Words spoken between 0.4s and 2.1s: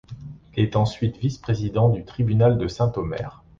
Il est ensuite vice-président du